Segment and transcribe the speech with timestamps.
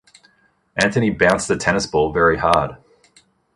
[0.81, 2.77] Anthony bounced the tennis ball very hard.